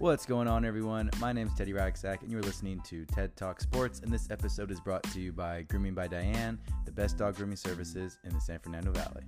What's 0.00 0.24
going 0.24 0.48
on, 0.48 0.64
everyone? 0.64 1.10
My 1.20 1.30
name 1.30 1.46
is 1.48 1.52
Teddy 1.52 1.74
Ragsack, 1.74 2.22
and 2.22 2.32
you're 2.32 2.40
listening 2.40 2.80
to 2.86 3.04
TED 3.04 3.36
Talk 3.36 3.60
Sports. 3.60 4.00
And 4.00 4.10
this 4.10 4.30
episode 4.30 4.70
is 4.70 4.80
brought 4.80 5.02
to 5.12 5.20
you 5.20 5.30
by 5.30 5.60
Grooming 5.68 5.92
by 5.92 6.06
Diane, 6.06 6.58
the 6.86 6.90
best 6.90 7.18
dog 7.18 7.36
grooming 7.36 7.56
services 7.56 8.18
in 8.24 8.32
the 8.32 8.40
San 8.40 8.60
Fernando 8.60 8.92
Valley. 8.92 9.24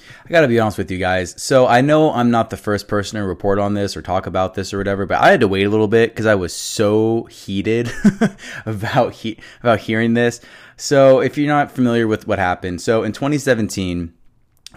I 0.00 0.30
gotta 0.30 0.48
be 0.48 0.58
honest 0.58 0.78
with 0.78 0.90
you 0.90 0.96
guys. 0.96 1.34
So 1.36 1.66
I 1.66 1.82
know 1.82 2.10
I'm 2.10 2.30
not 2.30 2.48
the 2.48 2.56
first 2.56 2.88
person 2.88 3.20
to 3.20 3.26
report 3.26 3.58
on 3.58 3.74
this 3.74 3.94
or 3.94 4.00
talk 4.00 4.26
about 4.26 4.54
this 4.54 4.72
or 4.72 4.78
whatever, 4.78 5.04
but 5.04 5.20
I 5.20 5.30
had 5.30 5.40
to 5.40 5.48
wait 5.48 5.66
a 5.66 5.68
little 5.68 5.88
bit 5.88 6.08
because 6.12 6.24
I 6.24 6.36
was 6.36 6.54
so 6.54 7.24
heated 7.24 7.92
about 8.64 9.12
he- 9.12 9.38
about 9.60 9.80
hearing 9.80 10.14
this. 10.14 10.40
So 10.78 11.20
if 11.20 11.36
you're 11.36 11.48
not 11.48 11.70
familiar 11.70 12.08
with 12.08 12.26
what 12.26 12.38
happened, 12.38 12.80
so 12.80 13.02
in 13.02 13.12
2017, 13.12 14.14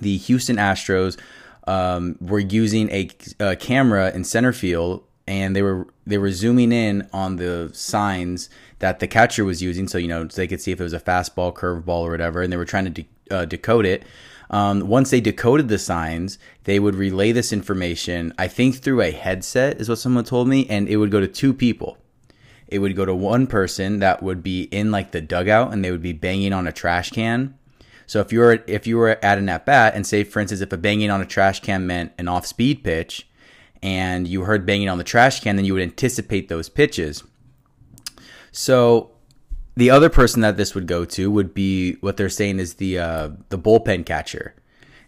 the 0.01 0.17
Houston 0.17 0.57
Astros 0.57 1.17
um, 1.67 2.17
were 2.19 2.39
using 2.39 2.89
a, 2.91 3.09
a 3.39 3.55
camera 3.55 4.11
in 4.13 4.23
center 4.23 4.53
field, 4.53 5.03
and 5.27 5.55
they 5.55 5.61
were 5.61 5.87
they 6.05 6.17
were 6.17 6.31
zooming 6.31 6.71
in 6.71 7.07
on 7.13 7.35
the 7.35 7.69
signs 7.73 8.49
that 8.79 8.99
the 8.99 9.07
catcher 9.07 9.43
was 9.45 9.61
using, 9.61 9.87
so 9.87 9.97
you 9.97 10.07
know 10.07 10.27
so 10.27 10.37
they 10.37 10.47
could 10.47 10.61
see 10.61 10.71
if 10.71 10.79
it 10.79 10.83
was 10.83 10.93
a 10.93 10.99
fastball, 10.99 11.53
curveball, 11.53 12.01
or 12.01 12.11
whatever, 12.11 12.41
and 12.41 12.51
they 12.51 12.57
were 12.57 12.65
trying 12.65 12.85
to 12.85 12.91
de- 12.91 13.07
uh, 13.29 13.45
decode 13.45 13.85
it. 13.85 14.03
Um, 14.49 14.87
once 14.87 15.09
they 15.09 15.19
decoded 15.19 15.67
the 15.67 15.77
signs, 15.77 16.39
they 16.63 16.79
would 16.79 16.95
relay 16.95 17.33
this 17.33 17.51
information, 17.51 18.33
I 18.37 18.47
think 18.47 18.77
through 18.77 19.01
a 19.01 19.11
headset, 19.11 19.81
is 19.81 19.89
what 19.89 19.97
someone 19.97 20.23
told 20.23 20.47
me, 20.47 20.65
and 20.69 20.87
it 20.87 20.95
would 20.97 21.11
go 21.11 21.19
to 21.19 21.27
two 21.27 21.53
people. 21.53 21.97
It 22.67 22.79
would 22.79 22.95
go 22.95 23.05
to 23.05 23.15
one 23.15 23.47
person 23.47 23.99
that 23.99 24.21
would 24.21 24.43
be 24.43 24.63
in 24.63 24.91
like 24.91 25.11
the 25.11 25.21
dugout 25.21 25.71
and 25.71 25.83
they 25.83 25.91
would 25.91 26.01
be 26.01 26.13
banging 26.13 26.53
on 26.53 26.67
a 26.67 26.71
trash 26.71 27.11
can. 27.11 27.56
So 28.07 28.21
if 28.21 28.31
you 28.33 28.39
were 28.39 28.63
if 28.65 28.87
you 28.87 28.97
were 28.97 29.19
at 29.23 29.37
an 29.37 29.49
at 29.49 29.65
bat 29.65 29.93
and 29.93 30.07
say 30.07 30.23
for 30.23 30.39
instance 30.39 30.61
if 30.61 30.73
a 30.73 30.77
banging 30.77 31.11
on 31.11 31.21
a 31.21 31.25
trash 31.25 31.59
can 31.59 31.85
meant 31.85 32.13
an 32.17 32.27
off 32.27 32.45
speed 32.45 32.83
pitch 32.83 33.27
and 33.83 34.27
you 34.27 34.43
heard 34.43 34.65
banging 34.65 34.89
on 34.89 34.97
the 34.97 35.03
trash 35.03 35.41
can, 35.41 35.55
then 35.55 35.65
you 35.65 35.73
would 35.73 35.83
anticipate 35.83 36.49
those 36.49 36.69
pitches. 36.69 37.23
So 38.51 39.11
the 39.75 39.91
other 39.91 40.09
person 40.09 40.41
that 40.41 40.57
this 40.57 40.73
would 40.73 40.87
go 40.87 41.05
to 41.05 41.29
would 41.29 41.53
be 41.53 41.93
what 41.95 42.17
they're 42.17 42.29
saying 42.29 42.59
is 42.59 42.75
the 42.75 42.97
uh, 42.97 43.29
the 43.49 43.59
bullpen 43.59 44.05
catcher, 44.05 44.55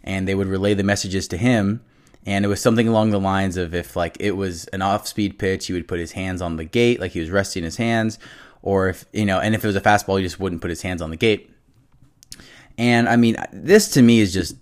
and 0.03 0.27
they 0.27 0.35
would 0.35 0.47
relay 0.47 0.73
the 0.75 0.83
messages 0.83 1.27
to 1.29 1.37
him. 1.37 1.81
And 2.25 2.45
it 2.45 2.49
was 2.49 2.61
something 2.61 2.87
along 2.87 3.09
the 3.09 3.19
lines 3.19 3.57
of 3.57 3.73
if 3.73 3.95
like 3.95 4.17
it 4.19 4.31
was 4.31 4.65
an 4.67 4.81
off 4.81 5.07
speed 5.07 5.39
pitch, 5.39 5.67
he 5.67 5.73
would 5.73 5.87
put 5.87 5.99
his 5.99 6.11
hands 6.11 6.41
on 6.41 6.57
the 6.57 6.65
gate 6.65 6.99
like 6.99 7.13
he 7.13 7.19
was 7.19 7.31
resting 7.31 7.63
his 7.63 7.77
hands, 7.77 8.19
or 8.61 8.89
if 8.89 9.05
you 9.11 9.25
know, 9.25 9.39
and 9.39 9.55
if 9.55 9.63
it 9.63 9.67
was 9.67 9.75
a 9.75 9.81
fastball, 9.81 10.17
he 10.17 10.23
just 10.23 10.39
wouldn't 10.39 10.61
put 10.61 10.69
his 10.69 10.83
hands 10.83 11.01
on 11.01 11.09
the 11.09 11.17
gate. 11.17 11.51
And 12.79 13.09
I 13.09 13.17
mean, 13.17 13.35
this 13.51 13.89
to 13.89 14.01
me 14.01 14.21
is 14.21 14.33
just 14.33 14.55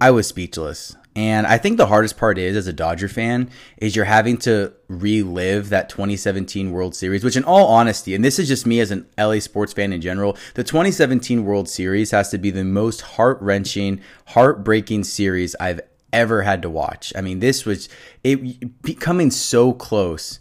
I 0.00 0.10
was 0.10 0.26
speechless. 0.26 0.96
And 1.16 1.46
I 1.46 1.58
think 1.58 1.76
the 1.76 1.86
hardest 1.86 2.16
part 2.16 2.38
is, 2.38 2.56
as 2.56 2.66
a 2.66 2.72
Dodger 2.72 3.08
fan, 3.08 3.48
is 3.76 3.94
you're 3.94 4.04
having 4.04 4.36
to 4.38 4.72
relive 4.88 5.68
that 5.68 5.88
2017 5.88 6.72
World 6.72 6.96
Series, 6.96 7.22
which, 7.22 7.36
in 7.36 7.44
all 7.44 7.68
honesty, 7.68 8.16
and 8.16 8.24
this 8.24 8.40
is 8.40 8.48
just 8.48 8.66
me 8.66 8.80
as 8.80 8.90
an 8.90 9.06
LA 9.16 9.38
sports 9.38 9.72
fan 9.72 9.92
in 9.92 10.00
general, 10.00 10.36
the 10.54 10.64
2017 10.64 11.44
World 11.44 11.68
Series 11.68 12.10
has 12.10 12.30
to 12.30 12.38
be 12.38 12.50
the 12.50 12.64
most 12.64 13.02
heart 13.02 13.40
wrenching, 13.40 14.00
heartbreaking 14.26 15.04
series 15.04 15.54
I've 15.60 15.82
ever 16.12 16.42
had 16.42 16.62
to 16.62 16.70
watch. 16.70 17.12
I 17.14 17.20
mean, 17.20 17.38
this 17.38 17.64
was 17.64 17.88
it 18.24 18.82
becoming 18.82 19.30
so 19.30 19.72
close 19.72 20.40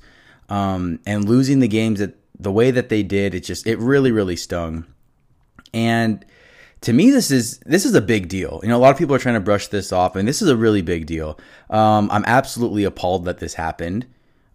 um, 0.50 1.00
and 1.06 1.30
losing 1.30 1.60
the 1.60 1.68
games 1.68 2.00
that 2.00 2.18
the 2.40 2.52
way 2.52 2.72
that 2.72 2.90
they 2.90 3.04
did. 3.04 3.36
It 3.36 3.42
just, 3.42 3.68
it 3.68 3.78
really, 3.78 4.12
really 4.12 4.36
stung. 4.36 4.88
And 5.72 6.26
to 6.84 6.92
me, 6.92 7.12
this 7.12 7.32
is 7.32 7.60
this 7.60 7.86
is 7.86 7.96
a 7.96 8.02
big 8.02 8.28
deal. 8.28 8.60
You 8.62 8.70
know, 8.70 8.78
a 8.78 8.80
lot 8.80 8.92
of 8.92 8.98
people 8.98 9.16
are 9.16 9.20
trying 9.20 9.36
to 9.36 9.42
brush 9.42 9.68
this 9.68 9.92
off, 9.92 10.16
and 10.16 10.28
this 10.28 10.42
is 10.42 10.50
a 10.50 10.58
really 10.58 10.82
big 10.82 11.06
deal. 11.06 11.40
Um, 11.70 12.10
I'm 12.12 12.26
absolutely 12.26 12.84
appalled 12.84 13.26
that 13.26 13.40
this 13.40 13.54
happened. 13.54 14.06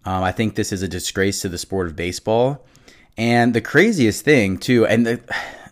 Um, 0.05 0.22
I 0.22 0.33
think 0.33 0.55
this 0.55 0.71
is 0.71 0.83
a 0.83 0.88
disgrace 0.88 1.41
to 1.43 1.49
the 1.49 1.59
sport 1.59 1.87
of 1.87 1.97
baseball. 1.97 2.65
And 3.17 3.55
the 3.55 3.61
craziest 3.61 4.25
thing, 4.25 4.59
too, 4.59 4.87
and 4.87 5.06
the, 5.06 5.21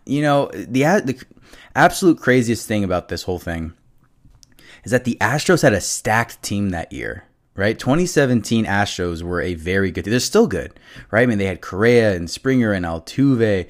you 0.06 0.22
know, 0.22 0.50
the 0.52 1.02
the 1.04 1.22
absolute 1.74 2.18
craziest 2.18 2.66
thing 2.66 2.84
about 2.84 3.08
this 3.08 3.24
whole 3.24 3.38
thing 3.38 3.74
is 4.82 4.90
that 4.92 5.04
the 5.04 5.18
Astros 5.20 5.62
had 5.62 5.74
a 5.74 5.80
stacked 5.80 6.42
team 6.42 6.70
that 6.70 6.92
year. 6.92 7.24
Right, 7.54 7.78
2017 7.78 8.66
Astros 8.66 9.22
were 9.22 9.40
a 9.40 9.54
very 9.54 9.90
good. 9.90 10.04
They're 10.04 10.20
still 10.20 10.46
good, 10.46 10.78
right? 11.10 11.22
I 11.22 11.26
mean, 11.26 11.38
they 11.38 11.46
had 11.46 11.62
Correa 11.62 12.14
and 12.14 12.28
Springer 12.28 12.72
and 12.72 12.84
Altuve. 12.84 13.66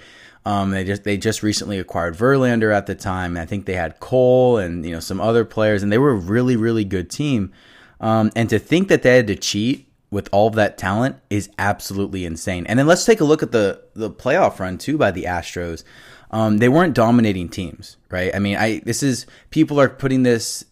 Um, 0.47 0.71
they 0.71 0.85
just 0.85 1.03
they 1.03 1.17
just 1.17 1.43
recently 1.43 1.77
acquired 1.81 2.15
Verlander 2.15 2.73
at 2.73 2.87
the 2.87 2.95
time. 2.95 3.37
I 3.37 3.45
think 3.45 3.67
they 3.67 3.75
had 3.75 3.99
Cole 3.99 4.59
and 4.59 4.87
you 4.87 4.93
know 4.93 5.01
some 5.01 5.21
other 5.21 5.45
players, 5.45 5.83
and 5.83 5.91
they 5.91 5.99
were 5.99 6.13
a 6.13 6.15
really 6.15 6.55
really 6.55 6.85
good 6.85 7.11
team. 7.11 7.53
Um, 8.01 8.31
and 8.37 8.49
to 8.51 8.61
think 8.61 8.87
that 8.87 9.03
they 9.03 9.17
had 9.17 9.27
to 9.27 9.35
cheat 9.35 9.89
with 10.09 10.29
all 10.31 10.47
of 10.47 10.55
that 10.55 10.79
talent 10.79 11.17
is 11.31 11.51
absolutely 11.59 12.25
insane. 12.25 12.65
And 12.69 12.79
then 12.79 12.87
let's 12.87 13.05
take 13.05 13.21
a 13.21 13.25
look 13.25 13.43
at 13.43 13.51
the 13.51 13.83
the 13.95 14.09
playoff 14.09 14.61
run 14.61 14.79
too 14.79 14.97
by 14.97 15.11
the 15.11 15.25
Astros. 15.25 15.83
Um, 16.31 16.59
they 16.59 16.69
weren't 16.69 16.95
dominating 16.95 17.49
teams, 17.49 17.97
right? 18.09 18.33
I 18.33 18.39
mean, 18.39 18.57
I 18.57 18.83
this 18.85 19.03
is 19.03 19.27
people 19.51 19.81
are 19.81 19.89
putting 19.89 20.23
this 20.23 20.65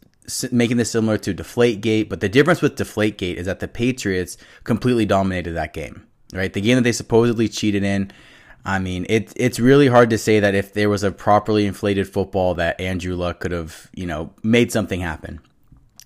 making 0.52 0.76
this 0.76 0.92
similar 0.92 1.18
to 1.18 1.34
Deflategate, 1.34 2.08
but 2.08 2.20
the 2.20 2.28
difference 2.28 2.62
with 2.62 2.76
Deflategate 2.76 3.34
is 3.34 3.46
that 3.46 3.58
the 3.58 3.66
Patriots 3.66 4.36
completely 4.62 5.04
dominated 5.04 5.54
that 5.54 5.72
game, 5.72 6.06
right? 6.32 6.52
The 6.52 6.60
game 6.60 6.76
that 6.76 6.82
they 6.82 6.92
supposedly 6.92 7.48
cheated 7.48 7.82
in 7.82 8.12
I 8.64 8.78
mean, 8.78 9.04
it, 9.08 9.32
it's 9.36 9.60
really 9.60 9.88
hard 9.88 10.08
to 10.10 10.18
say 10.18 10.40
that 10.40 10.54
if 10.54 10.72
there 10.72 10.88
was 10.88 11.02
a 11.02 11.10
properly 11.10 11.66
inflated 11.66 12.08
football 12.08 12.54
that 12.54 12.80
Andrew 12.80 13.14
Luck 13.14 13.40
could 13.40 13.52
have, 13.52 13.90
you 13.94 14.06
know, 14.06 14.32
made 14.42 14.72
something 14.72 15.00
happen. 15.00 15.40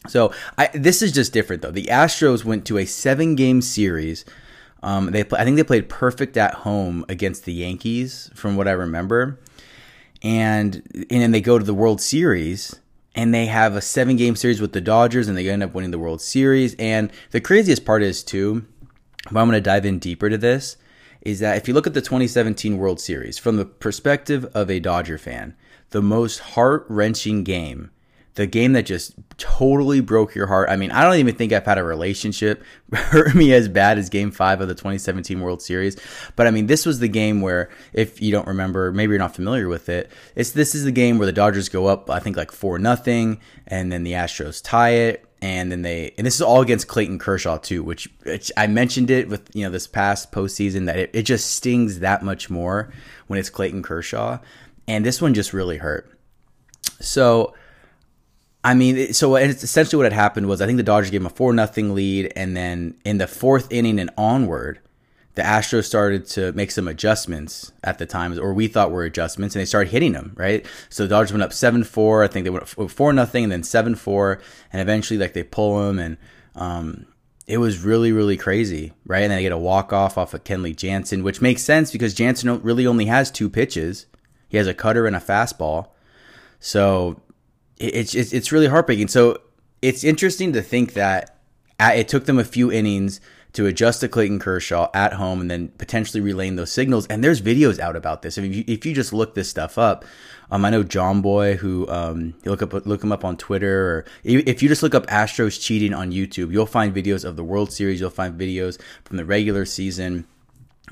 So 0.09 0.33
I, 0.57 0.69
this 0.75 1.03
is 1.03 1.13
just 1.13 1.33
different 1.33 1.63
though. 1.63 1.71
The 1.71 1.87
Astros 1.87 2.45
went 2.45 2.65
to 2.67 2.79
a 2.79 2.85
seven 2.85 3.37
game 3.37 3.63
series. 3.63 4.25
Um, 4.83 5.11
they 5.11 5.25
I 5.33 5.45
think 5.45 5.57
they 5.57 5.65
played 5.65 5.89
perfect 5.89 6.37
at 6.37 6.55
home 6.55 7.05
against 7.09 7.45
the 7.45 7.53
Yankees, 7.53 8.31
from 8.35 8.57
what 8.57 8.69
I 8.69 8.73
remember, 8.73 9.41
and 10.23 10.83
and 10.95 11.21
then 11.21 11.33
they 11.33 11.41
go 11.41 11.59
to 11.59 11.65
the 11.65 11.75
World 11.75 12.01
Series 12.01 12.79
and 13.15 13.35
they 13.35 13.47
have 13.47 13.75
a 13.75 13.81
seven 13.81 14.17
game 14.17 14.37
series 14.37 14.61
with 14.61 14.73
the 14.73 14.81
Dodgers, 14.81 15.27
and 15.27 15.37
they 15.37 15.49
end 15.49 15.65
up 15.65 15.75
winning 15.75 15.91
the 15.91 15.99
World 15.99 16.21
Series. 16.21 16.77
And 16.79 17.11
the 17.33 17.41
craziest 17.41 17.85
part 17.85 18.03
is 18.03 18.23
too, 18.23 18.65
but 19.31 19.41
I'm 19.41 19.49
going 19.49 19.53
to 19.53 19.61
dive 19.61 19.85
in 19.85 19.99
deeper 19.99 20.31
to 20.31 20.39
this 20.39 20.77
is 21.28 21.41
that 21.41 21.56
if 21.56 21.69
you 21.69 21.75
look 21.75 21.87
at 21.87 21.94
the 21.94 22.00
2017 22.00 22.78
World 22.78 23.00
Series 23.00 23.39
from 23.39 23.56
the 23.56 23.66
perspective 23.66 24.47
of 24.55 24.71
a 24.71 24.81
Dodger 24.81 25.19
fan, 25.19 25.55
the 25.91 26.03
most 26.03 26.39
heart 26.39 26.87
wrenching 26.89 27.44
game, 27.44 27.91
the 28.34 28.47
game 28.47 28.72
that 28.72 28.87
just 28.87 29.15
totally 29.37 30.00
broke 30.00 30.34
your 30.34 30.47
heart. 30.47 30.71
I 30.71 30.77
mean, 30.77 30.91
I 30.91 31.03
don't 31.03 31.17
even 31.17 31.34
think 31.34 31.53
I've 31.53 31.67
had 31.67 31.77
a 31.77 31.83
relationship 31.83 32.62
hurt 32.93 33.34
me 33.34 33.53
as 33.53 33.69
bad 33.69 33.99
as 33.99 34.09
game 34.09 34.31
five 34.31 34.61
of 34.61 34.69
the 34.69 34.75
2017 34.75 35.41
World 35.41 35.61
Series. 35.61 35.97
But 36.37 36.47
I 36.47 36.50
mean, 36.50 36.67
this 36.67 36.87
was 36.87 37.00
the 37.00 37.09
game 37.09 37.41
where, 37.41 37.69
if 37.93 38.22
you 38.22 38.31
don't 38.31 38.47
remember, 38.47 38.93
maybe 38.93 39.11
you're 39.11 39.19
not 39.19 39.34
familiar 39.34 39.69
with 39.69 39.88
it, 39.88 40.11
it's 40.34 40.53
this 40.53 40.75
is 40.75 40.84
the 40.84 40.93
game 40.93 41.19
where 41.19 41.27
the 41.27 41.33
Dodgers 41.33 41.69
go 41.69 41.87
up, 41.87 42.09
I 42.11 42.21
think 42.21 42.37
like 42.37 42.53
4 42.53 42.78
nothing, 42.78 43.41
and 43.67 43.93
then 43.93 44.05
the 44.05 44.12
Astros 44.12 44.62
tie 44.62 44.91
it 44.91 45.28
and 45.41 45.71
then 45.71 45.82
they 45.82 46.12
and 46.19 46.26
this 46.26 46.34
is 46.34 46.43
all 46.43 46.60
against 46.60 46.88
Clayton 46.88 47.19
Kershaw 47.19 47.59
too, 47.59 47.82
which, 47.82 48.09
which 48.25 48.50
I 48.56 48.66
mentioned 48.66 49.10
it 49.10 49.28
with 49.28 49.49
you 49.54 49.65
know 49.65 49.71
this 49.71 49.87
past 49.87 50.32
postseason 50.32 50.87
that 50.87 50.97
it, 50.97 51.10
it 51.12 51.22
just 51.22 51.54
stings 51.54 52.00
that 52.00 52.22
much 52.22 52.50
more 52.50 52.93
when 53.28 53.38
it's 53.38 53.50
Clayton 53.50 53.82
Kershaw, 53.82 54.38
and 54.87 55.04
this 55.04 55.22
one 55.22 55.34
just 55.34 55.53
really 55.53 55.76
hurt. 55.78 56.10
So, 57.00 57.54
I 58.65 58.75
mean, 58.75 59.12
so 59.12 59.37
it's 59.37 59.62
essentially 59.62 59.99
what 59.99 60.10
had 60.10 60.12
happened 60.12 60.49
was 60.49 60.60
I 60.60 60.66
think 60.66 60.78
the 60.78 60.82
Dodgers 60.82 61.10
gave 61.10 61.21
him 61.21 61.26
a 61.26 61.31
four 61.31 61.53
nothing 61.53 61.94
lead, 61.94 62.32
and 62.34 62.56
then 62.56 62.97
in 63.05 63.19
the 63.19 63.28
fourth 63.28 63.69
inning 63.70 64.00
and 64.00 64.10
onward, 64.16 64.81
the 65.38 65.44
Astros 65.44 65.84
started 65.84 66.26
to 66.31 66.53
make 66.54 66.72
some 66.72 66.88
adjustments 66.88 67.71
at 67.84 67.99
the 67.99 68.06
time, 68.06 68.37
or 68.40 68.52
we 68.52 68.67
thought 68.67 68.90
were 68.90 69.05
adjustments, 69.05 69.55
and 69.55 69.61
they 69.61 69.67
started 69.67 69.88
hitting 69.88 70.11
them, 70.11 70.32
right? 70.35 70.67
So 70.88 71.05
the 71.05 71.11
Dodgers 71.11 71.31
went 71.31 71.44
up 71.44 71.52
7 71.52 71.85
4. 71.85 72.25
I 72.25 72.26
think 72.26 72.43
they 72.43 72.50
went 72.50 72.67
4 72.69 73.12
nothing, 73.12 73.44
and 73.44 73.52
then 73.52 73.62
7 73.62 73.94
4. 73.94 74.40
And 74.73 74.82
eventually, 74.82 75.17
like, 75.17 75.35
they 75.35 75.44
pull 75.44 75.79
them, 75.79 76.00
and 76.00 76.17
um, 76.56 77.06
it 77.46 77.58
was 77.58 77.79
really, 77.85 78.11
really 78.11 78.37
crazy, 78.37 78.94
right? 79.06 79.23
And 79.23 79.31
then 79.31 79.38
they 79.38 79.43
get 79.43 79.52
a 79.52 79.58
walk 79.58 79.93
off 79.93 80.19
off 80.19 80.35
of 80.35 80.43
Kenley 80.43 80.75
Jansen, 80.75 81.23
which 81.23 81.41
makes 81.41 81.62
sense 81.62 81.93
because 81.93 82.14
Jansen 82.14 82.61
really 82.62 82.84
only 82.84 83.06
has 83.06 83.31
two 83.31 83.49
pitches. 83.49 84.06
He 84.49 84.56
has 84.56 84.67
a 84.67 84.75
cutter 84.75 85.06
and 85.06 85.14
a 85.14 85.20
fastball. 85.20 85.91
So 86.58 87.23
it's, 87.76 88.12
it's, 88.12 88.32
it's 88.32 88.50
really 88.50 88.67
heartbreaking. 88.67 89.06
So 89.06 89.38
it's 89.82 90.02
interesting 90.02 90.52
to 90.55 90.62
think 90.62 90.94
that 90.94 91.38
it 91.79 92.08
took 92.08 92.25
them 92.26 92.41
a 92.41 92.44
few 92.44 92.73
innings 92.73 93.20
to 93.55 93.67
adjust 93.67 94.00
to 94.00 94.09
Clayton 94.09 94.39
Kershaw 94.39 94.89
at 94.93 95.15
home 95.15 95.41
and 95.41 95.50
then 95.50 95.69
potentially 95.79 96.21
relaying 96.21 96.56
those 96.56 96.71
signals. 96.71 97.06
And 97.06 97.25
there's 97.25 97.41
videos 97.41 97.79
out 97.79 97.97
about 97.97 98.23
this. 98.23 98.37
If 98.39 98.55
you, 98.55 98.65
if 98.67 98.85
you 98.85 98.95
just 98.95 99.12
look 99.12 99.35
this 99.35 99.49
stuff 99.49 99.79
up, 99.79 100.05
um, 100.50 100.65
I 100.65 100.71
know 100.71 100.83
Jomboy, 100.83 101.56
who 101.56 101.89
um, 101.89 102.35
you 102.45 102.50
look 102.50 102.62
up 102.62 102.73
look 102.87 103.03
him 103.03 103.12
up 103.12 103.25
on 103.25 103.37
Twitter, 103.37 103.87
or 103.87 104.05
if 104.25 104.62
you 104.62 104.69
just 104.69 104.83
look 104.83 104.95
up 104.95 105.06
Astros 105.06 105.61
cheating 105.61 105.93
on 105.93 106.11
YouTube, 106.11 106.53
you'll 106.53 106.67
find 106.67 106.95
videos 106.95 107.25
of 107.25 107.37
the 107.37 107.45
World 107.45 107.73
Series. 107.73 108.00
You'll 108.00 108.11
find 108.11 108.39
videos 108.39 108.81
from 109.05 109.19
the 109.19 109.25
regular 109.25 109.65
season, 109.65 110.27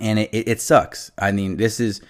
and 0.01 0.19
it, 0.19 0.31
it, 0.33 0.49
it 0.49 0.61
sucks. 0.61 1.11
I 1.19 1.33
mean, 1.33 1.57
this 1.57 1.81
is. 1.81 2.01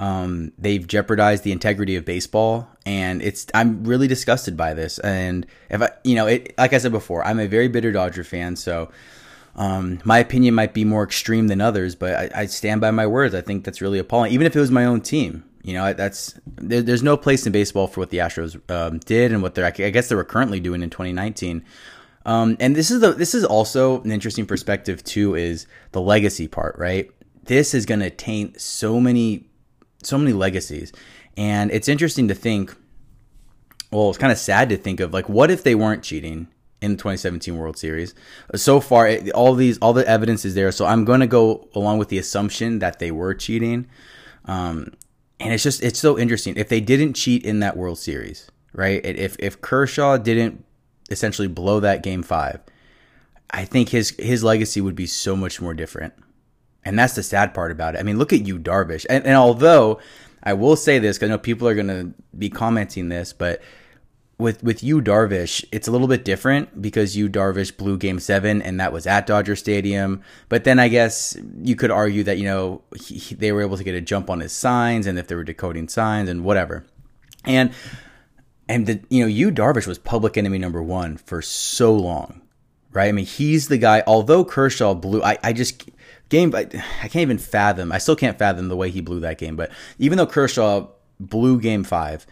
Um, 0.00 0.50
they've 0.58 0.84
jeopardized 0.84 1.44
the 1.44 1.52
integrity 1.52 1.94
of 1.94 2.04
baseball, 2.04 2.68
and 2.84 3.22
it's 3.22 3.46
I'm 3.54 3.84
really 3.84 4.08
disgusted 4.08 4.56
by 4.56 4.74
this. 4.74 4.98
And 4.98 5.46
if 5.70 5.80
I, 5.80 5.90
you 6.02 6.16
know, 6.16 6.26
it 6.26 6.52
like 6.58 6.72
I 6.72 6.78
said 6.78 6.90
before, 6.90 7.24
I'm 7.24 7.38
a 7.38 7.46
very 7.46 7.68
bitter 7.68 7.92
Dodger 7.92 8.24
fan, 8.24 8.56
so 8.56 8.90
um, 9.56 10.00
my 10.04 10.18
opinion 10.18 10.54
might 10.54 10.74
be 10.74 10.84
more 10.84 11.04
extreme 11.04 11.46
than 11.46 11.60
others, 11.60 11.94
but 11.94 12.14
I, 12.14 12.42
I, 12.42 12.46
stand 12.46 12.80
by 12.80 12.90
my 12.90 13.06
words. 13.06 13.34
I 13.34 13.40
think 13.40 13.64
that's 13.64 13.80
really 13.80 14.00
appalling, 14.00 14.32
even 14.32 14.46
if 14.46 14.56
it 14.56 14.60
was 14.60 14.70
my 14.70 14.84
own 14.84 15.00
team. 15.00 15.44
You 15.62 15.74
know, 15.74 15.92
that's 15.92 16.38
there, 16.56 16.82
there's 16.82 17.02
no 17.02 17.16
place 17.16 17.46
in 17.46 17.52
baseball 17.52 17.86
for 17.86 18.00
what 18.00 18.10
the 18.10 18.18
Astros 18.18 18.58
um, 18.70 18.98
did 18.98 19.32
and 19.32 19.42
what 19.42 19.54
they're 19.54 19.64
I 19.64 19.70
guess 19.70 20.08
they 20.08 20.14
were 20.14 20.24
currently 20.24 20.60
doing 20.60 20.82
in 20.82 20.90
2019. 20.90 21.64
Um, 22.26 22.56
and 22.58 22.74
this 22.74 22.90
is 22.90 23.00
the 23.00 23.12
this 23.12 23.34
is 23.34 23.44
also 23.44 24.02
an 24.02 24.10
interesting 24.10 24.44
perspective 24.44 25.04
too 25.04 25.34
is 25.34 25.66
the 25.92 26.00
legacy 26.00 26.48
part, 26.48 26.76
right? 26.78 27.10
This 27.44 27.74
is 27.74 27.86
going 27.86 28.00
to 28.00 28.10
taint 28.10 28.60
so 28.60 29.00
many 29.00 29.46
so 30.02 30.18
many 30.18 30.32
legacies, 30.32 30.92
and 31.36 31.70
it's 31.70 31.88
interesting 31.88 32.28
to 32.28 32.34
think. 32.34 32.74
Well, 33.90 34.08
it's 34.08 34.18
kind 34.18 34.32
of 34.32 34.38
sad 34.38 34.70
to 34.70 34.76
think 34.76 34.98
of 34.98 35.14
like 35.14 35.28
what 35.28 35.52
if 35.52 35.62
they 35.62 35.76
weren't 35.76 36.02
cheating 36.02 36.48
in 36.84 36.92
the 36.92 36.96
2017 36.96 37.56
World 37.56 37.76
Series. 37.76 38.14
So 38.54 38.80
far, 38.80 39.10
all 39.34 39.54
these 39.54 39.78
all 39.78 39.92
the 39.92 40.06
evidence 40.06 40.44
is 40.44 40.54
there. 40.54 40.70
So 40.70 40.86
I'm 40.86 41.04
going 41.04 41.20
to 41.20 41.26
go 41.26 41.68
along 41.74 41.98
with 41.98 42.08
the 42.08 42.18
assumption 42.18 42.78
that 42.80 42.98
they 42.98 43.10
were 43.10 43.34
cheating. 43.34 43.86
Um, 44.44 44.92
and 45.40 45.52
it's 45.52 45.62
just 45.62 45.82
it's 45.82 45.98
so 45.98 46.18
interesting 46.18 46.56
if 46.56 46.68
they 46.68 46.80
didn't 46.80 47.14
cheat 47.14 47.44
in 47.44 47.60
that 47.60 47.76
World 47.76 47.98
Series, 47.98 48.50
right? 48.72 49.04
If 49.04 49.36
if 49.38 49.60
Kershaw 49.60 50.18
didn't 50.18 50.64
essentially 51.10 51.48
blow 51.48 51.80
that 51.80 52.02
Game 52.02 52.22
Five, 52.22 52.60
I 53.50 53.64
think 53.64 53.88
his 53.88 54.10
his 54.18 54.44
legacy 54.44 54.80
would 54.80 54.96
be 54.96 55.06
so 55.06 55.34
much 55.36 55.60
more 55.60 55.74
different. 55.74 56.14
And 56.84 56.98
that's 56.98 57.14
the 57.14 57.22
sad 57.22 57.54
part 57.54 57.72
about 57.72 57.94
it. 57.94 57.98
I 57.98 58.02
mean, 58.02 58.18
look 58.18 58.34
at 58.34 58.46
Yu, 58.46 58.58
Darvish. 58.58 59.06
And, 59.08 59.24
and 59.24 59.36
although 59.36 60.00
I 60.42 60.52
will 60.52 60.76
say 60.76 60.98
this, 60.98 61.16
because 61.16 61.28
I 61.28 61.30
know 61.30 61.38
people 61.38 61.66
are 61.66 61.74
going 61.74 61.88
to 61.88 62.12
be 62.36 62.50
commenting 62.50 63.08
this, 63.08 63.32
but 63.32 63.62
with 64.38 64.62
with 64.62 64.82
Yu 64.82 65.00
Darvish, 65.00 65.64
it's 65.70 65.86
a 65.86 65.92
little 65.92 66.08
bit 66.08 66.24
different 66.24 66.82
because 66.82 67.16
Yu 67.16 67.28
Darvish 67.28 67.76
blew 67.76 67.96
Game 67.96 68.18
Seven, 68.18 68.60
and 68.62 68.80
that 68.80 68.92
was 68.92 69.06
at 69.06 69.26
Dodger 69.26 69.56
Stadium. 69.56 70.22
But 70.48 70.64
then 70.64 70.78
I 70.78 70.88
guess 70.88 71.36
you 71.62 71.76
could 71.76 71.90
argue 71.90 72.24
that 72.24 72.38
you 72.38 72.44
know 72.44 72.82
he, 72.96 73.34
they 73.34 73.52
were 73.52 73.62
able 73.62 73.76
to 73.76 73.84
get 73.84 73.94
a 73.94 74.00
jump 74.00 74.30
on 74.30 74.40
his 74.40 74.52
signs, 74.52 75.06
and 75.06 75.18
if 75.18 75.28
they 75.28 75.34
were 75.34 75.44
decoding 75.44 75.88
signs 75.88 76.28
and 76.28 76.44
whatever, 76.44 76.84
and 77.44 77.72
and 78.68 78.86
the 78.86 79.00
you 79.08 79.22
know 79.22 79.28
Yu 79.28 79.52
Darvish 79.52 79.86
was 79.86 79.98
public 79.98 80.36
enemy 80.36 80.58
number 80.58 80.82
one 80.82 81.16
for 81.16 81.40
so 81.40 81.94
long, 81.94 82.42
right? 82.92 83.08
I 83.08 83.12
mean, 83.12 83.26
he's 83.26 83.68
the 83.68 83.78
guy. 83.78 84.02
Although 84.06 84.44
Kershaw 84.44 84.94
blew, 84.94 85.22
I 85.22 85.38
I 85.44 85.52
just 85.52 85.88
game 86.28 86.52
I, 86.56 86.60
I 87.02 87.08
can't 87.08 87.16
even 87.16 87.38
fathom. 87.38 87.92
I 87.92 87.98
still 87.98 88.16
can't 88.16 88.38
fathom 88.38 88.68
the 88.68 88.76
way 88.76 88.90
he 88.90 89.00
blew 89.00 89.20
that 89.20 89.38
game. 89.38 89.54
But 89.54 89.70
even 90.00 90.18
though 90.18 90.26
Kershaw 90.26 90.88
blew 91.20 91.60
Game 91.60 91.84
Five 91.84 92.26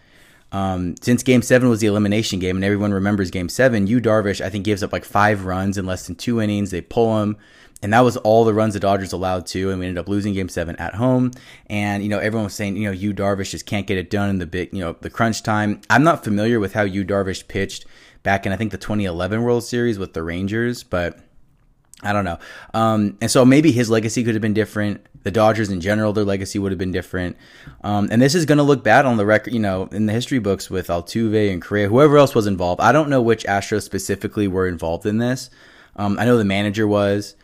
um, 0.53 0.95
since 1.01 1.23
Game 1.23 1.41
Seven 1.41 1.67
was 1.67 1.79
the 1.79 1.87
elimination 1.87 2.39
game, 2.39 2.55
and 2.55 2.63
everyone 2.63 2.93
remembers 2.93 3.31
Game 3.31 3.49
Seven, 3.49 3.87
Yu 3.87 3.99
Darvish 3.99 4.39
I 4.39 4.49
think 4.49 4.63
gives 4.63 4.83
up 4.83 4.93
like 4.93 5.03
five 5.03 5.45
runs 5.45 5.77
in 5.79 5.85
less 5.87 6.05
than 6.05 6.15
two 6.15 6.39
innings. 6.39 6.69
They 6.69 6.81
pull 6.81 7.21
him, 7.21 7.37
and 7.81 7.91
that 7.91 8.01
was 8.01 8.17
all 8.17 8.45
the 8.45 8.53
runs 8.53 8.75
the 8.75 8.79
Dodgers 8.79 9.11
allowed 9.11 9.47
to, 9.47 9.71
and 9.71 9.79
we 9.79 9.87
ended 9.87 9.99
up 9.99 10.07
losing 10.07 10.35
Game 10.35 10.47
Seven 10.47 10.75
at 10.75 10.93
home. 10.93 11.31
And 11.67 12.03
you 12.03 12.09
know 12.09 12.19
everyone 12.19 12.45
was 12.45 12.53
saying 12.53 12.77
you 12.77 12.85
know 12.85 12.91
Yu 12.91 13.15
Darvish 13.15 13.49
just 13.49 13.65
can't 13.65 13.87
get 13.87 13.97
it 13.97 14.11
done 14.11 14.29
in 14.29 14.37
the 14.37 14.45
big 14.45 14.71
you 14.71 14.79
know 14.79 14.95
the 15.01 15.09
crunch 15.09 15.41
time. 15.41 15.81
I'm 15.89 16.03
not 16.03 16.23
familiar 16.23 16.59
with 16.59 16.73
how 16.73 16.83
Yu 16.83 17.03
Darvish 17.03 17.47
pitched 17.47 17.85
back 18.21 18.45
in 18.45 18.51
I 18.51 18.55
think 18.55 18.71
the 18.71 18.77
2011 18.77 19.41
World 19.41 19.63
Series 19.63 19.97
with 19.97 20.13
the 20.13 20.21
Rangers, 20.21 20.83
but 20.83 21.19
I 22.01 22.11
don't 22.11 22.25
know. 22.25 22.39
Um, 22.73 23.17
and 23.21 23.29
so 23.29 23.45
maybe 23.45 23.71
his 23.71 23.89
legacy 23.89 24.23
could 24.23 24.35
have 24.35 24.41
been 24.41 24.53
different 24.53 25.05
the 25.23 25.31
Dodgers 25.31 25.69
in 25.69 25.81
general, 25.81 26.13
their 26.13 26.25
legacy 26.25 26.59
would 26.59 26.71
have 26.71 26.79
been 26.79 26.91
different. 26.91 27.37
Um, 27.83 28.09
and 28.11 28.21
this 28.21 28.35
is 28.35 28.45
going 28.45 28.57
to 28.57 28.63
look 28.63 28.83
bad 28.83 29.05
on 29.05 29.17
the 29.17 29.25
record, 29.25 29.53
you 29.53 29.59
know, 29.59 29.87
in 29.91 30.05
the 30.05 30.13
history 30.13 30.39
books 30.39 30.69
with 30.69 30.87
Altuve 30.87 31.51
and 31.51 31.61
Correa, 31.61 31.87
whoever 31.87 32.17
else 32.17 32.35
was 32.35 32.45
involved. 32.45 32.81
I 32.81 32.91
don't 32.91 33.09
know 33.09 33.21
which 33.21 33.45
Astros 33.45 33.83
specifically 33.83 34.47
were 34.47 34.67
involved 34.67 35.05
in 35.05 35.17
this. 35.17 35.49
Um, 35.95 36.17
I 36.19 36.25
know 36.25 36.37
the 36.37 36.45
manager 36.45 36.87
was. 36.87 37.35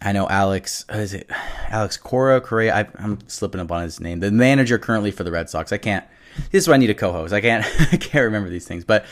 I 0.00 0.12
know 0.12 0.28
Alex, 0.28 0.84
is 0.90 1.14
it 1.14 1.30
Alex 1.68 1.96
Cora 1.96 2.40
Correa? 2.40 2.74
I, 2.74 3.02
am 3.02 3.18
slipping 3.28 3.60
up 3.60 3.72
on 3.72 3.82
his 3.82 4.00
name. 4.00 4.20
The 4.20 4.30
manager 4.30 4.78
currently 4.78 5.10
for 5.10 5.24
the 5.24 5.30
Red 5.30 5.48
Sox. 5.48 5.72
I 5.72 5.78
can't. 5.78 6.04
This 6.50 6.64
is 6.64 6.68
why 6.68 6.74
I 6.74 6.78
need 6.78 6.90
a 6.90 6.94
co-host. 6.94 7.32
I 7.32 7.40
can't. 7.40 7.64
I 7.92 7.96
can't 7.96 8.24
remember 8.24 8.48
these 8.48 8.66
things. 8.66 8.84
But 8.84 9.04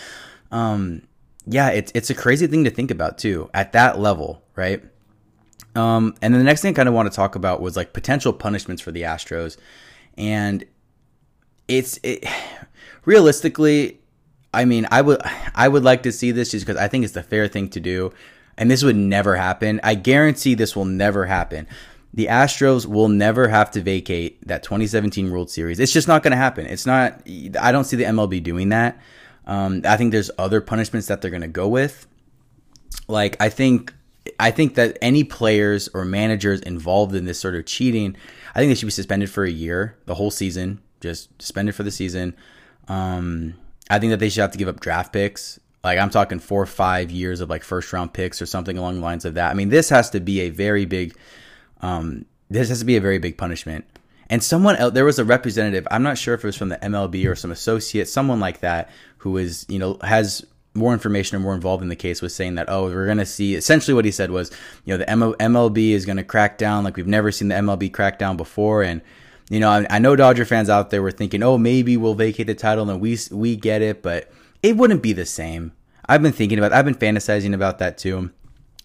um, 0.50 1.02
yeah, 1.46 1.70
it's 1.70 1.92
it's 1.94 2.10
a 2.10 2.14
crazy 2.14 2.46
thing 2.46 2.64
to 2.64 2.70
think 2.70 2.90
about 2.90 3.18
too. 3.18 3.50
At 3.52 3.72
that 3.72 3.98
level, 3.98 4.42
right? 4.56 4.82
Um, 5.74 6.14
and 6.22 6.32
then 6.32 6.38
the 6.38 6.44
next 6.44 6.62
thing 6.62 6.72
I 6.72 6.76
kind 6.76 6.88
of 6.88 6.94
want 6.94 7.10
to 7.10 7.14
talk 7.14 7.34
about 7.34 7.60
was 7.60 7.76
like 7.76 7.92
potential 7.92 8.32
punishments 8.32 8.80
for 8.80 8.92
the 8.92 9.02
Astros, 9.02 9.56
and 10.16 10.64
it's 11.68 11.98
it, 12.02 12.24
realistically, 13.04 14.00
I 14.52 14.64
mean, 14.64 14.86
I 14.90 15.02
would 15.02 15.20
I 15.54 15.68
would 15.68 15.84
like 15.84 16.02
to 16.04 16.12
see 16.12 16.30
this 16.30 16.50
just 16.50 16.66
because 16.66 16.80
I 16.80 16.88
think 16.88 17.04
it's 17.04 17.14
the 17.14 17.22
fair 17.22 17.48
thing 17.48 17.68
to 17.70 17.80
do, 17.80 18.12
and 18.56 18.70
this 18.70 18.82
would 18.82 18.96
never 18.96 19.36
happen. 19.36 19.80
I 19.82 19.94
guarantee 19.96 20.54
this 20.54 20.74
will 20.74 20.84
never 20.84 21.26
happen. 21.26 21.66
The 22.14 22.26
Astros 22.26 22.86
will 22.86 23.08
never 23.08 23.48
have 23.48 23.72
to 23.72 23.80
vacate 23.80 24.46
that 24.46 24.62
2017 24.62 25.32
World 25.32 25.50
Series. 25.50 25.80
It's 25.80 25.92
just 25.92 26.06
not 26.06 26.22
going 26.22 26.30
to 26.30 26.36
happen. 26.36 26.64
It's 26.64 26.86
not. 26.86 27.20
I 27.60 27.72
don't 27.72 27.84
see 27.84 27.96
the 27.96 28.04
MLB 28.04 28.42
doing 28.42 28.68
that. 28.68 29.00
Um, 29.46 29.82
I 29.84 29.96
think 29.96 30.12
there's 30.12 30.30
other 30.38 30.60
punishments 30.60 31.08
that 31.08 31.20
they're 31.20 31.30
going 31.30 31.42
to 31.42 31.48
go 31.48 31.68
with. 31.68 32.06
Like 33.08 33.36
I 33.40 33.48
think 33.48 33.92
I 34.38 34.50
think 34.50 34.74
that 34.74 34.96
any 35.02 35.24
players 35.24 35.88
or 35.88 36.04
managers 36.04 36.60
involved 36.60 37.14
in 37.14 37.24
this 37.24 37.38
sort 37.38 37.54
of 37.54 37.66
cheating, 37.66 38.16
I 38.54 38.58
think 38.58 38.70
they 38.70 38.74
should 38.74 38.86
be 38.86 38.92
suspended 38.92 39.30
for 39.30 39.44
a 39.44 39.50
year, 39.50 39.96
the 40.06 40.14
whole 40.14 40.30
season, 40.30 40.80
just 41.00 41.30
suspended 41.40 41.74
for 41.74 41.82
the 41.82 41.90
season. 41.90 42.34
Um, 42.88 43.54
I 43.90 43.98
think 43.98 44.10
that 44.10 44.20
they 44.20 44.30
should 44.30 44.40
have 44.40 44.52
to 44.52 44.58
give 44.58 44.68
up 44.68 44.80
draft 44.80 45.12
picks. 45.12 45.60
Like 45.82 45.98
I'm 45.98 46.10
talking 46.10 46.38
four 46.38 46.62
or 46.62 46.66
five 46.66 47.10
years 47.10 47.40
of 47.40 47.50
like 47.50 47.62
first 47.62 47.92
round 47.92 48.14
picks 48.14 48.40
or 48.40 48.46
something 48.46 48.78
along 48.78 48.96
the 48.96 49.02
lines 49.02 49.26
of 49.26 49.34
that. 49.34 49.50
I 49.50 49.54
mean, 49.54 49.68
this 49.68 49.90
has 49.90 50.08
to 50.10 50.20
be 50.20 50.40
a 50.40 50.48
very 50.48 50.86
big, 50.86 51.14
um, 51.82 52.24
this 52.48 52.70
has 52.70 52.78
to 52.78 52.84
be 52.86 52.96
a 52.96 53.00
very 53.00 53.18
big 53.18 53.36
punishment. 53.36 53.84
And 54.30 54.42
someone 54.42 54.76
else, 54.76 54.94
there 54.94 55.04
was 55.04 55.18
a 55.18 55.24
representative. 55.24 55.86
I'm 55.90 56.02
not 56.02 56.18
sure 56.18 56.34
if 56.34 56.42
it 56.44 56.46
was 56.46 56.56
from 56.56 56.70
the 56.70 56.78
MLB 56.78 57.28
or 57.28 57.34
some 57.34 57.50
associate, 57.50 58.08
someone 58.08 58.40
like 58.40 58.60
that, 58.60 58.90
who 59.18 59.36
is 59.36 59.66
you 59.68 59.78
know 59.78 59.98
has 60.02 60.44
more 60.74 60.92
information 60.92 61.36
or 61.36 61.40
more 61.40 61.54
involved 61.54 61.82
in 61.82 61.88
the 61.88 61.96
case 61.96 62.20
was 62.20 62.34
saying 62.34 62.56
that 62.56 62.68
oh 62.68 62.84
we're 62.84 63.06
going 63.06 63.18
to 63.18 63.26
see 63.26 63.54
essentially 63.54 63.94
what 63.94 64.04
he 64.04 64.10
said 64.10 64.30
was 64.30 64.50
you 64.84 64.92
know 64.92 64.98
the 64.98 65.04
MLB 65.06 65.90
is 65.90 66.04
going 66.04 66.16
to 66.16 66.24
crack 66.24 66.58
down 66.58 66.82
like 66.82 66.96
we've 66.96 67.06
never 67.06 67.30
seen 67.30 67.48
the 67.48 67.54
MLB 67.54 67.92
crack 67.92 68.18
down 68.18 68.36
before 68.36 68.82
and 68.82 69.00
you 69.48 69.60
know 69.60 69.70
I, 69.70 69.86
I, 69.88 69.98
know 70.00 70.16
Dodger 70.16 70.44
fans 70.44 70.68
out 70.68 70.90
there 70.90 71.00
were 71.00 71.12
thinking 71.12 71.44
oh 71.44 71.56
maybe 71.56 71.96
we'll 71.96 72.14
vacate 72.14 72.48
the 72.48 72.54
title 72.54 72.90
and 72.90 73.00
we 73.00 73.16
we 73.30 73.54
get 73.54 73.82
it 73.82 74.02
but 74.02 74.32
it 74.64 74.76
wouldn't 74.76 75.02
be 75.02 75.12
the 75.12 75.26
same 75.26 75.72
I've 76.06 76.22
been 76.22 76.32
thinking 76.32 76.58
about 76.58 76.72
I've 76.72 76.84
been 76.84 76.96
fantasizing 76.96 77.54
about 77.54 77.78
that 77.78 77.96
too 77.96 78.30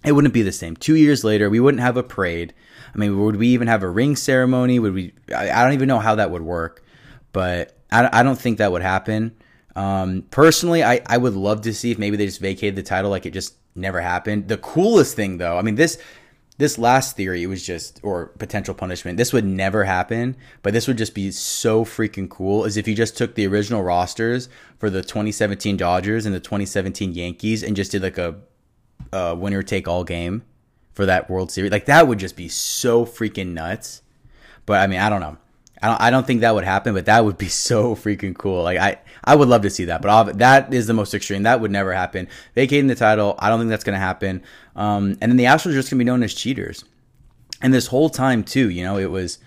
it 0.04 0.14
wouldn't 0.14 0.34
be 0.34 0.42
the 0.42 0.52
same 0.52 0.76
2 0.76 0.96
years 0.96 1.24
later 1.24 1.50
we 1.50 1.60
wouldn't 1.60 1.82
have 1.82 1.98
a 1.98 2.04
parade 2.04 2.54
I 2.94 2.98
mean 2.98 3.20
would 3.20 3.36
we 3.36 3.48
even 3.50 3.68
have 3.68 3.84
a 3.84 3.90
ring 3.90 4.16
ceremony 4.16 4.80
would 4.80 4.94
we 4.94 5.14
I, 5.36 5.52
I 5.52 5.64
don't 5.64 5.74
even 5.74 5.88
know 5.88 6.00
how 6.00 6.16
that 6.16 6.32
would 6.32 6.42
work 6.42 6.84
but 7.32 7.78
I, 7.92 8.10
I 8.20 8.24
don't 8.24 8.40
think 8.40 8.58
that 8.58 8.72
would 8.72 8.82
happen 8.82 9.36
um, 9.80 10.24
personally, 10.30 10.84
I, 10.84 11.02
I 11.06 11.18
would 11.18 11.36
love 11.36 11.62
to 11.62 11.74
see 11.74 11.92
if 11.92 11.98
maybe 11.98 12.18
they 12.18 12.26
just 12.26 12.42
vacated 12.42 12.76
the 12.76 12.84
title 12.84 13.10
like 13.10 13.26
it 13.26 13.32
just 13.32 13.56
never 13.76 14.02
happened. 14.02 14.50
The 14.50 14.58
coolest 14.58 15.16
thing 15.16 15.38
though, 15.38 15.58
I 15.58 15.62
mean 15.62 15.76
this 15.76 15.98
this 16.58 16.78
last 16.78 17.16
theory 17.16 17.48
was 17.48 17.66
just 17.66 18.02
or 18.04 18.28
potential 18.38 18.74
punishment. 18.74 19.18
This 19.18 19.32
would 19.32 19.46
never 19.46 19.86
happen, 19.86 20.36
but 20.62 20.74
this 20.74 20.88
would 20.88 20.98
just 20.98 21.16
be 21.16 21.32
so 21.32 21.86
freaking 21.86 22.30
cool. 22.30 22.66
Is 22.66 22.76
if 22.76 22.90
you 22.90 22.96
just 22.96 23.16
took 23.16 23.36
the 23.36 23.48
original 23.48 23.82
rosters 23.82 24.50
for 24.78 24.90
the 24.90 25.02
2017 25.02 25.78
Dodgers 25.78 26.26
and 26.26 26.36
the 26.36 26.42
2017 26.42 27.14
Yankees 27.14 27.64
and 27.64 27.78
just 27.78 27.92
did 27.92 28.02
like 28.02 28.18
a, 28.18 28.36
a 29.12 29.36
winner 29.36 29.64
take 29.64 29.88
all 29.88 30.04
game 30.04 30.44
for 30.94 31.06
that 31.06 31.30
World 31.30 31.52
Series. 31.52 31.72
Like 31.72 31.86
that 31.86 32.08
would 32.08 32.20
just 32.20 32.36
be 32.36 32.50
so 32.50 33.06
freaking 33.06 33.54
nuts. 33.54 34.02
But 34.66 34.82
I 34.82 34.88
mean, 34.88 35.00
I 35.00 35.10
don't 35.10 35.22
know. 35.22 35.38
I 35.82 35.88
don't, 35.88 36.02
I 36.02 36.10
don't 36.10 36.28
think 36.28 36.42
that 36.42 36.54
would 36.54 36.66
happen, 36.66 36.94
but 36.94 37.06
that 37.06 37.24
would 37.24 37.38
be 37.38 37.48
so 37.50 37.96
freaking 37.96 38.38
cool. 38.38 38.64
Like 38.64 38.78
I, 38.78 39.00
I 39.24 39.36
would 39.36 39.48
love 39.48 39.62
to 39.64 39.70
see 39.70 39.86
that, 39.86 40.02
but 40.02 40.38
that 40.40 40.74
is 40.74 40.88
the 40.88 40.94
most 40.94 41.14
extreme. 41.14 41.44
That 41.44 41.62
would 41.62 41.72
never 41.72 41.94
happen. 41.94 42.28
Vacating 42.56 42.88
the 42.88 42.96
title, 42.96 43.36
I 43.40 43.50
don't 43.50 43.60
think 43.60 43.70
that's 43.70 43.84
going 43.84 43.96
to 43.96 44.00
happen. 44.00 44.44
Um, 44.76 45.18
and 45.22 45.32
then 45.32 45.38
the 45.38 45.46
Astros 45.46 45.68
are 45.68 45.74
just 45.74 45.90
going 45.90 46.00
to 46.00 46.04
be 46.04 46.10
known 46.10 46.24
as 46.24 46.34
cheaters. 46.34 46.84
And 47.62 47.74
this 47.74 47.88
whole 47.88 48.10
time 48.10 48.44
too, 48.44 48.70
you 48.70 48.84
know, 48.84 48.98
it 48.98 49.12
was. 49.12 49.40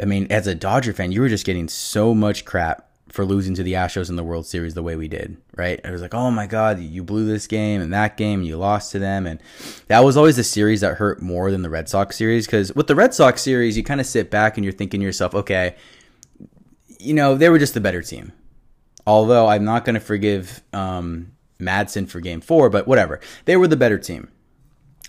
I 0.00 0.04
mean, 0.04 0.28
as 0.30 0.46
a 0.46 0.54
Dodger 0.54 0.92
fan, 0.92 1.10
you 1.10 1.20
were 1.20 1.28
just 1.28 1.44
getting 1.44 1.66
so 1.66 2.14
much 2.14 2.44
crap 2.44 2.87
for 3.08 3.24
losing 3.24 3.54
to 3.54 3.62
the 3.62 3.72
Astros 3.72 4.10
in 4.10 4.16
the 4.16 4.24
World 4.24 4.46
Series 4.46 4.74
the 4.74 4.82
way 4.82 4.96
we 4.96 5.08
did, 5.08 5.36
right? 5.56 5.80
It 5.82 5.90
was 5.90 6.02
like, 6.02 6.14
oh 6.14 6.30
my 6.30 6.46
God, 6.46 6.78
you 6.80 7.02
blew 7.02 7.26
this 7.26 7.46
game 7.46 7.80
and 7.80 7.92
that 7.92 8.16
game, 8.16 8.40
and 8.40 8.48
you 8.48 8.56
lost 8.56 8.92
to 8.92 8.98
them. 8.98 9.26
And 9.26 9.40
that 9.86 10.00
was 10.00 10.16
always 10.16 10.36
the 10.36 10.44
series 10.44 10.80
that 10.82 10.96
hurt 10.96 11.20
more 11.22 11.50
than 11.50 11.62
the 11.62 11.70
Red 11.70 11.88
Sox 11.88 12.16
series. 12.16 12.46
Because 12.46 12.74
with 12.74 12.86
the 12.86 12.94
Red 12.94 13.14
Sox 13.14 13.42
series, 13.42 13.76
you 13.76 13.84
kind 13.84 14.00
of 14.00 14.06
sit 14.06 14.30
back 14.30 14.56
and 14.56 14.64
you're 14.64 14.72
thinking 14.72 15.00
to 15.00 15.06
yourself, 15.06 15.34
okay, 15.34 15.74
you 16.98 17.14
know, 17.14 17.34
they 17.34 17.48
were 17.48 17.58
just 17.58 17.74
the 17.74 17.80
better 17.80 18.02
team. 18.02 18.32
Although 19.06 19.46
I'm 19.46 19.64
not 19.64 19.84
going 19.84 19.94
to 19.94 20.00
forgive 20.00 20.62
um, 20.72 21.32
Madson 21.58 22.08
for 22.08 22.20
game 22.20 22.40
four, 22.40 22.68
but 22.70 22.86
whatever. 22.86 23.20
They 23.46 23.56
were 23.56 23.68
the 23.68 23.76
better 23.76 23.98
team. 23.98 24.30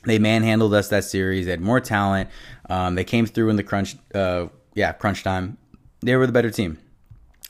They 0.05 0.19
manhandled 0.19 0.73
us 0.73 0.87
that 0.89 1.03
series. 1.03 1.45
They 1.45 1.51
had 1.51 1.61
more 1.61 1.81
talent. 1.81 2.29
Um, 2.69 2.95
they 2.95 3.03
came 3.03 3.25
through 3.25 3.49
in 3.49 3.57
the 3.57 3.63
crunch, 3.63 3.97
uh, 4.15 4.47
yeah, 4.73 4.93
crunch 4.93 5.23
time 5.23 5.57
they 6.01 6.15
were 6.15 6.25
the 6.25 6.33
better 6.33 6.51
team. 6.51 6.77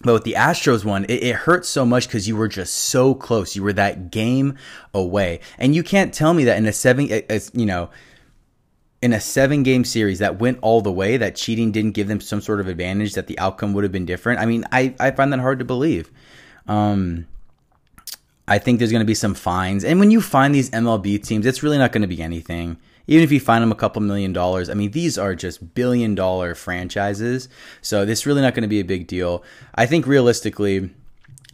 But 0.02 0.14
with 0.14 0.24
the 0.24 0.34
Astros 0.34 0.86
one, 0.86 1.04
it, 1.06 1.24
it 1.24 1.36
hurts 1.36 1.68
so 1.68 1.86
much 1.86 2.08
because 2.08 2.28
you 2.28 2.36
were 2.36 2.48
just 2.48 2.74
so 2.74 3.14
close. 3.14 3.56
You 3.56 3.64
were 3.64 3.74
that 3.74 4.12
game 4.12 4.58
away, 4.94 5.42
and 5.58 5.76
you 5.76 5.84
can't 5.84 6.14
tell 6.14 6.34
me 6.34 6.46
that 6.46 6.58
in 6.58 6.66
a 6.66 6.74
seven, 6.74 7.08
you 7.54 7.66
know, 7.66 7.90
in 9.02 9.14
a 9.14 9.20
seven 9.20 9.64
game 9.64 9.84
series 9.84 10.20
that 10.20 10.40
went 10.40 10.60
all 10.62 10.82
the 10.82 10.92
way, 10.92 11.18
that 11.18 11.36
cheating 11.36 11.72
didn't 11.72 11.92
give 11.92 12.08
them 12.08 12.22
some 12.22 12.42
sort 12.42 12.60
of 12.60 12.68
advantage, 12.68 13.14
that 13.14 13.28
the 13.28 13.38
outcome 13.40 13.74
would 13.74 13.84
have 13.84 13.92
been 13.92 14.06
different. 14.06 14.40
I 14.40 14.46
mean, 14.46 14.66
I, 14.72 14.94
I 15.00 15.12
find 15.12 15.32
that 15.34 15.40
hard 15.40 15.60
to 15.60 15.66
believe. 15.66 16.12
Um, 16.68 17.28
I 18.48 18.58
think 18.58 18.80
there's 18.80 18.92
going 18.92 19.02
to 19.02 19.08
be 19.08 19.16
some 19.16 19.36
fines. 19.36 19.84
And 19.84 20.00
when 20.00 20.12
you 20.12 20.22
find 20.22 20.54
these 20.54 20.70
MLB 20.72 21.24
teams, 21.26 21.46
it's 21.46 21.62
really 21.64 21.78
not 21.78 21.92
going 21.92 22.02
to 22.02 22.08
be 22.08 22.22
anything. 22.22 22.78
Even 23.10 23.24
if 23.24 23.32
you 23.32 23.40
find 23.40 23.64
them 23.64 23.72
a 23.72 23.76
couple 23.76 24.04
million 24.04 24.34
dollars, 24.34 24.70
I 24.70 24.76
mean, 24.76 24.92
these 24.92 25.18
are 25.18 25.34
just 25.34 25.74
billion 25.74 26.14
dollar 26.14 26.54
franchises. 26.54 27.50
So 27.82 28.06
this 28.06 28.20
is 28.20 28.26
really 28.28 28.44
not 28.44 28.54
going 28.54 28.62
to 28.62 28.70
be 28.70 28.80
a 28.80 28.86
big 28.86 29.08
deal. 29.08 29.44
I 29.74 29.88
think 29.88 30.06
realistically, 30.06 30.92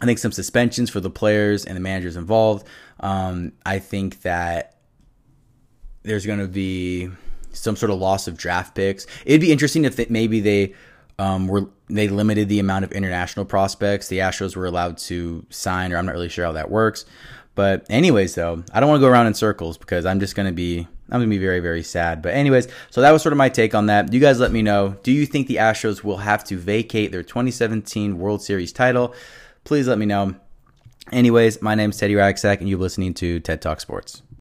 I 0.02 0.06
think 0.06 0.20
some 0.20 0.34
suspensions 0.34 0.90
for 0.90 1.00
the 1.00 1.10
players 1.10 1.64
and 1.64 1.78
the 1.78 1.80
managers 1.80 2.18
involved. 2.18 2.68
Um, 3.00 3.54
I 3.66 3.80
think 3.80 4.22
that 4.24 4.76
there's 6.04 6.26
going 6.26 6.40
to 6.40 6.50
be 6.50 7.10
some 7.54 7.78
sort 7.78 7.90
of 7.90 8.00
loss 8.00 8.28
of 8.28 8.36
draft 8.36 8.76
picks. 8.76 9.08
It'd 9.26 9.40
be 9.40 9.54
interesting 9.54 9.86
if 9.86 10.10
maybe 10.10 10.42
they 10.42 10.74
um, 11.18 11.48
were 11.48 11.70
they 11.88 12.10
limited 12.10 12.50
the 12.50 12.60
amount 12.60 12.84
of 12.84 12.92
international 12.92 13.46
prospects 13.46 14.10
the 14.10 14.20
Astros 14.20 14.58
were 14.58 14.66
allowed 14.66 14.98
to 14.98 15.46
sign, 15.50 15.94
or 15.94 15.98
I'm 15.98 16.06
not 16.06 16.16
really 16.16 16.28
sure 16.28 16.44
how 16.44 16.52
that 16.52 16.70
works. 16.70 17.06
But 17.56 17.86
anyways, 17.90 18.36
though, 18.36 18.64
I 18.74 18.80
don't 18.80 18.90
want 18.90 19.00
to 19.00 19.06
go 19.06 19.12
around 19.12 19.28
in 19.28 19.34
circles 19.34 19.78
because 19.78 20.06
I'm 20.06 20.20
just 20.20 20.36
gonna 20.36 20.52
be 20.52 20.88
I'm 21.10 21.20
gonna 21.20 21.28
be 21.28 21.38
very 21.38 21.62
very 21.62 21.84
sad. 21.84 22.22
But 22.22 22.34
anyways, 22.34 22.68
so 22.90 23.02
that 23.02 23.12
was 23.12 23.22
sort 23.22 23.34
of 23.34 23.38
my 23.38 23.50
take 23.50 23.74
on 23.74 23.86
that. 23.88 24.12
You 24.12 24.20
guys 24.20 24.40
let 24.40 24.52
me 24.52 24.62
know. 24.62 24.98
Do 25.04 25.12
you 25.12 25.26
think 25.26 25.48
the 25.48 25.56
Astros 25.56 26.04
will 26.04 26.18
have 26.18 26.44
to 26.46 26.58
vacate 26.58 27.12
their 27.12 27.24
2017 27.24 28.20
World 28.20 28.44
Series 28.44 28.74
title? 28.74 29.16
Please 29.64 29.88
let 29.88 29.98
me 29.98 30.06
know. 30.06 30.36
Anyways, 31.12 31.62
my 31.62 31.76
name's 31.76 31.98
Teddy 31.98 32.16
Ragsack, 32.16 32.60
and 32.60 32.68
you're 32.68 32.80
listening 32.80 33.14
to 33.16 33.40
TED 33.40 33.62
Talk 33.62 33.80
Sports. 33.80 34.22